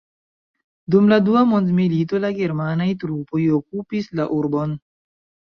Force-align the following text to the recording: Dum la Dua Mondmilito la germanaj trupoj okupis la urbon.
Dum 0.95 1.09
la 1.11 1.19
Dua 1.27 1.43
Mondmilito 1.49 2.21
la 2.25 2.33
germanaj 2.39 2.89
trupoj 3.05 3.45
okupis 3.61 4.11
la 4.23 4.29
urbon. 4.39 4.79